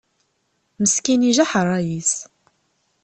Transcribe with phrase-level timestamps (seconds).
[0.81, 2.13] Meskin, ijaḥ ṛṛay-is.